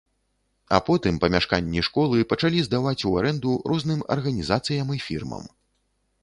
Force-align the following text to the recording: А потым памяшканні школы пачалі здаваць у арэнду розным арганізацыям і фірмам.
А 0.77 0.77
потым 0.85 1.19
памяшканні 1.23 1.83
школы 1.87 2.17
пачалі 2.31 2.63
здаваць 2.69 3.05
у 3.11 3.13
арэнду 3.21 3.53
розным 3.73 4.01
арганізацыям 4.17 4.87
і 4.97 4.99
фірмам. 5.11 5.45